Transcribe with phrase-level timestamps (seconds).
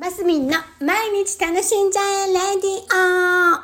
[0.00, 3.58] マスミンの毎日楽しんじゃえレディオ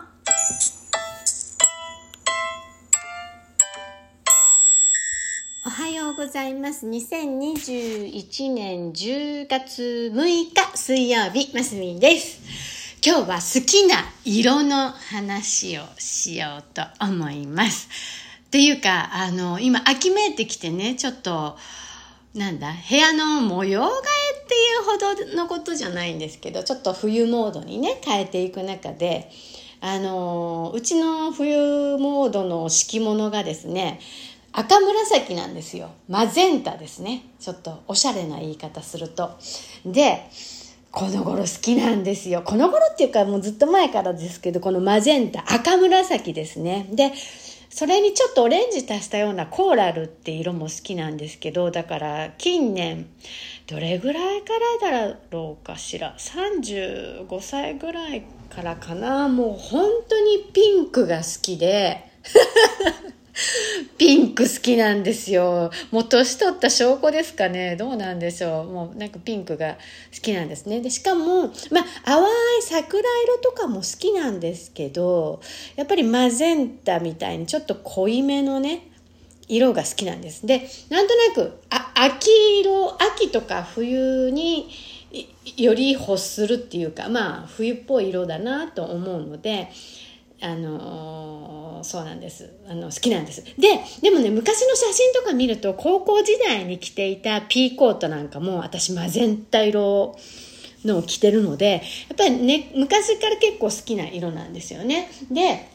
[5.64, 6.88] おはようございます。
[6.88, 12.98] 2021年10月6日水曜日、マスミンです。
[13.06, 17.88] 今日は好きな色の話をしようと思います。
[18.46, 21.56] っていうか、あの、今秋めいてきてね、ちょっと、
[22.34, 23.90] なんだ、部屋の模様替
[24.23, 29.30] えっていうほどのことじゃないんですけど、ちょっと冬モードにね、変えていく中で、
[29.80, 34.00] あの、うちの冬モードの敷物がですね、
[34.52, 35.90] 赤紫なんですよ。
[36.08, 37.22] マゼンタですね。
[37.40, 39.32] ちょっとおしゃれな言い方すると。
[39.84, 40.28] で、
[40.92, 42.42] この頃好きなんですよ。
[42.42, 46.86] この頃っていうかもうずっと前からですけど、このマゼンタ、赤紫ですね。
[46.92, 47.12] で、
[47.68, 53.08] それにちょっとオレンジ足したようなコーラルって色も好きなんですけど、だから近年、
[53.66, 59.28] どれぐらいからだろうかしら？35歳ぐらいからかな？
[59.28, 62.04] もう本当にピンクが好きで、
[63.96, 65.70] ピンク好きなんですよ。
[65.90, 67.74] もう年取った証拠ですかね？
[67.76, 68.64] どうなんでしょう？
[68.64, 69.78] もうなんかピンクが
[70.14, 70.82] 好きなんですね。
[70.82, 72.26] で、しかも、まあ、淡い
[72.62, 75.40] 桜色とかも好きなんですけど、
[75.76, 78.88] やっぱりマゼンタみたいにちょっと濃いめのね、
[79.48, 80.46] 色が好きなんです。
[80.46, 84.68] で、なんとなく、あ、秋色、秋とか冬に
[85.56, 89.70] より欲するっていうか、まあ、冬っぽい色だなと思うので、
[90.40, 92.50] あのー、そうなんです。
[92.68, 93.44] あの、好きなんです。
[93.44, 100.16] で、でもね、昔の写真とか見ると、高校時代に着ていたピーコートなんかも、私、マゼンタ色
[100.84, 105.08] のを着てるので、やっぱりね、昔から結構好きな色なんですよね。
[105.30, 105.68] で、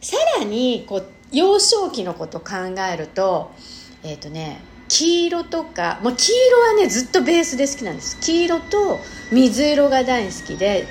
[0.00, 2.56] さらに、こう、幼少期のこと考
[2.92, 3.52] えると、
[4.02, 4.60] えっ、ー、とね、
[5.00, 8.20] 黄色とか、もう黄色はね、ずっとベースで好きなんです。
[8.20, 8.98] 黄色と
[9.32, 10.86] 水色が大好きで、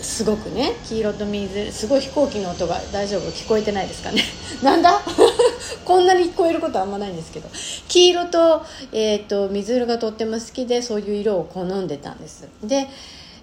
[0.00, 3.30] すごくね黄色と水すごい飛行機の音が大丈夫。
[3.30, 4.22] 聞こえてないですかね。
[4.64, 5.02] なんだ？
[5.84, 7.48] こんなに聞こえることはあんまないんですけど。
[7.88, 12.48] 黄色と,、えーと、水色がとっても好きでそういう色を好んでたんです。
[12.64, 12.88] で、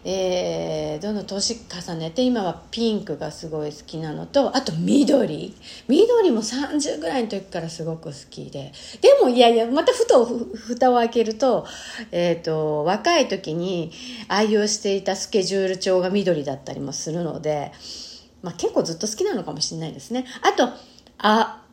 [0.06, 5.54] えー、どんどん年重ねて今はピンクがすごい好きなのとあと緑。
[5.88, 8.72] 緑も30ぐらいの時からすごく好きで。
[9.02, 11.66] でもいやいやまたふと蓋を開けると,、
[12.12, 13.92] えーと、若い時に
[14.28, 17.72] 愛用していたスケジュール帳が緑だったりもするので、
[18.42, 20.26] まあ、結構ずっと好きなのかもしれないですね。
[20.42, 20.70] あと
[21.18, 21.64] あ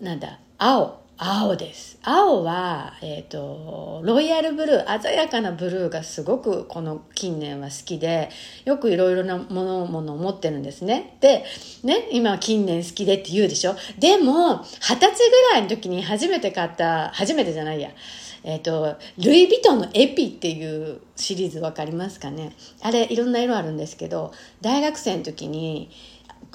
[0.00, 1.07] なんだ青。
[1.20, 1.98] 青です。
[2.04, 8.30] 青は、えっ、ー、と、ロイヤルブルー、鮮やかなブルーがすごくこの近年は好きで、
[8.64, 11.16] よくいろいろなものを持ってるんですね。
[11.20, 11.44] で、
[11.82, 13.74] ね、今近年好きでって言うでしょ。
[13.98, 17.90] でも、二十歳ぐらいの時に初めて買った、初めてじゃないや。
[18.44, 25.90] えっ、ー、と、ルイ・ヴィトンのエピっていうシリーズわかりますかねあれ、いろんな色あるんですけど、大学生の時に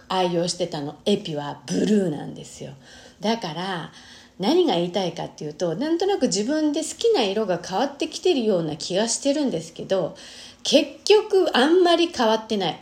[0.07, 2.71] 愛用してたの、エピはブルーなんですよ。
[3.19, 3.91] だから、
[4.39, 10.15] 何が言いたいかっていうとなんとなく自分で好きな色が変わってきてるような気がしてるんですけど
[10.63, 12.73] 結局あんまり変わってない。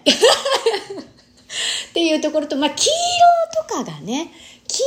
[1.90, 4.32] っていうところとまあ黄色とかがね。
[4.68, 4.78] 黄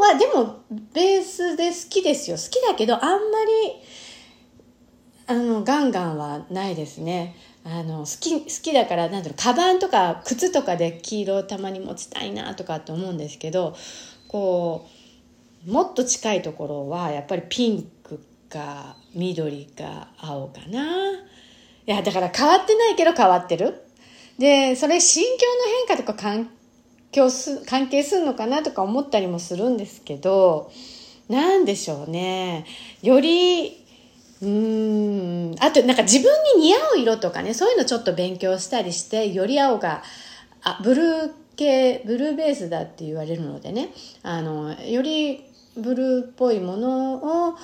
[0.00, 0.56] 色はでも
[0.92, 2.36] ベースで好きですよ。
[2.36, 3.76] 好きだけどあんまり
[5.26, 7.36] あのガンガンはないですね。
[7.64, 13.76] あの好き好きだからなんだろうカバンとか靴とかで黄色をたまに持ちたいなとかって思うんですけど
[14.26, 15.01] こう
[15.66, 21.12] もっと近いところはやっぱりピンクか緑か青かな。
[21.12, 21.16] い
[21.86, 23.84] やだから変わってないけど変わってる。
[24.38, 26.50] でそれ心境の変化とか環
[27.12, 30.72] 境す関係するのかなとか思ったりもするんですけど
[31.28, 32.64] なんでしょうね。
[33.02, 33.84] より
[34.40, 40.02] うーんあとなんか自分に似合う色とかねそういうのちょっと勉強したりしてより青が
[40.62, 43.90] あブルー系ブルーベースだって言われるのでね。
[44.22, 47.54] あのよりブルーっぽいものを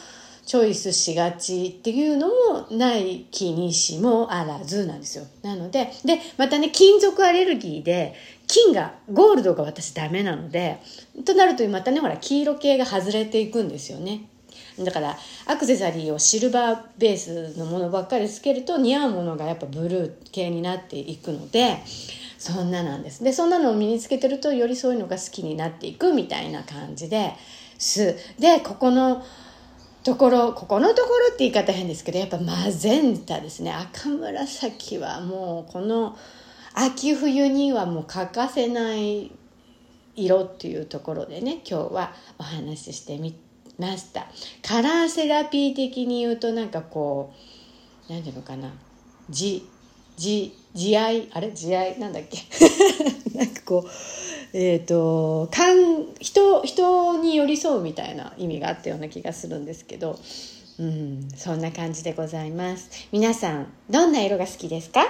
[0.47, 5.27] チョイスしがちっていうのもない気にしもあらずなんですよ。
[5.43, 8.15] なので、で、またね、金属アレルギーで、
[8.47, 10.81] 金が、ゴールドが私ダメなので、
[11.27, 14.23] となるとまたね、ほら、黄色系が外れていくんですよね。
[14.79, 21.83] だから、アクセサリーをシルバーベースのものばっかりつけると似合うものがやっぱブルー系になっていくので、
[22.39, 23.23] そんななんです。
[23.23, 27.35] で、そんなのを身につけてるとよりそういうのが好きになっていくみたいな感じで、
[27.79, 28.17] す。
[28.39, 29.25] で、ここの
[30.05, 33.73] ところ、ここのところって言い方変ですけど、やっぱマゼンタですね。
[33.73, 36.17] 赤紫はもうこの
[36.75, 39.33] 秋冬にはもう欠かせない
[40.17, 43.35] 色っていうところでね、今日はお話ししてみ
[43.79, 44.27] ました。
[44.63, 47.33] カラーセラピー的に言うとなんかこ
[48.09, 48.73] う、何ていうのかな。
[49.31, 49.69] じ
[50.17, 51.29] じ慈愛？
[51.33, 51.53] あれ？
[51.53, 51.99] 慈愛？
[51.99, 52.39] なんだっけ？
[53.39, 53.91] なんかこう
[54.53, 60.19] えっ、ー、とかん人人に寄り添うみたいな意味があったような気がするんですけど
[60.79, 63.09] うんそんな感じでございます。
[63.13, 65.01] 皆さんどんな色が好きですか？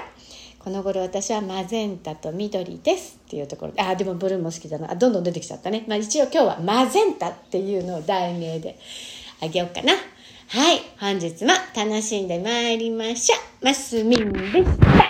[0.58, 3.72] この頃私はマゼンタと緑ですっていうところ。
[3.72, 4.90] であでもブルーも好きだな。
[4.90, 8.78] あどんどん出てきちゃったね、まあ、一応今日はマゼンタっていうのを題名で
[9.40, 9.92] あげようかな。
[9.92, 13.64] はい本日も楽しんでまいりましょう。
[13.64, 15.07] マスミンでした。